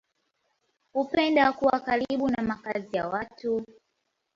[0.93, 3.65] Hupenda kuwa karibu na makazi ya watu.